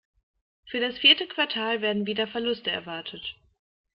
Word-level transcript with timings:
Für 0.65 0.79
das 0.79 0.97
vierte 0.97 1.27
Quartal 1.27 1.81
werden 1.83 2.07
wieder 2.07 2.25
Verluste 2.25 2.71
erwartet. 2.71 3.35